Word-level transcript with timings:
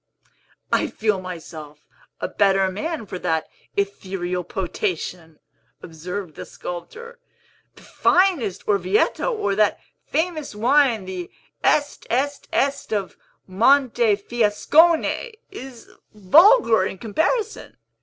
"I 0.73 0.87
feel 0.87 1.21
myself 1.21 1.85
a 2.19 2.27
better 2.27 2.71
man 2.71 3.05
for 3.05 3.19
that 3.19 3.47
ethereal 3.77 4.43
potation," 4.43 5.37
observed 5.83 6.33
the 6.33 6.45
sculptor. 6.47 7.19
"The 7.75 7.83
finest 7.83 8.67
Orvieto, 8.67 9.31
or 9.31 9.53
that 9.55 9.79
famous 10.07 10.55
wine, 10.55 11.05
the 11.05 11.29
Est 11.63 12.07
Est 12.09 12.47
Est 12.51 12.91
of 12.91 13.15
Montefiascone, 13.47 15.33
is 15.51 15.87
vulgar 16.15 16.83
in 16.87 16.97
comparison. 16.97 17.77